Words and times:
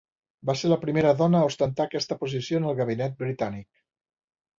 Va 0.49 0.53
ser 0.59 0.69
la 0.69 0.77
primera 0.85 1.09
dona 1.19 1.41
a 1.41 1.49
ostentar 1.49 1.85
aquesta 1.89 2.17
posició 2.21 2.63
en 2.63 2.65
el 2.71 2.79
gabinet 2.81 3.21
britànic. 3.21 3.67